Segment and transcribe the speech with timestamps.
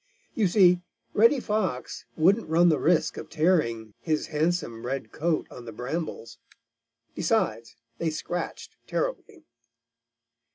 [0.33, 0.81] You see,
[1.13, 6.39] Reddy Fox wouldn't run the risk of tearing his handsome red coat on the brambles.
[7.13, 9.43] Besides, they scratched terribly.